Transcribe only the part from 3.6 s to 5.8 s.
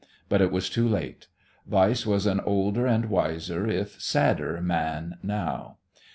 if sadder man now.